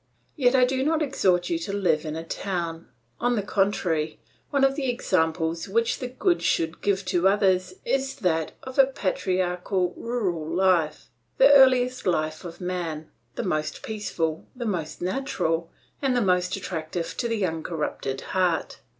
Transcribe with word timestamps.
"Yet 0.35 0.55
I 0.55 0.65
do 0.65 0.83
not 0.83 1.03
exhort 1.03 1.51
you 1.51 1.59
to 1.59 1.71
live 1.71 2.05
in 2.05 2.15
a 2.15 2.23
town; 2.23 2.87
on 3.19 3.35
the 3.35 3.43
contrary, 3.43 4.19
one 4.49 4.63
of 4.63 4.73
the 4.75 4.89
examples 4.89 5.69
which 5.69 5.99
the 5.99 6.07
good 6.07 6.41
should 6.41 6.81
give 6.81 7.05
to 7.05 7.27
others 7.27 7.75
is 7.85 8.15
that 8.15 8.53
of 8.63 8.79
a 8.79 8.87
patriarchal, 8.87 9.93
rural 9.95 10.43
life, 10.49 11.09
the 11.37 11.53
earliest 11.53 12.07
life 12.07 12.43
of 12.43 12.59
man, 12.59 13.11
the 13.35 13.43
most 13.43 13.83
peaceful, 13.83 14.47
the 14.55 14.65
most 14.65 15.03
natural, 15.03 15.69
and 16.01 16.17
the 16.17 16.21
most 16.21 16.55
attractive 16.55 17.15
to 17.17 17.27
the 17.27 17.45
uncorrupted 17.45 18.21
heart. 18.33 18.79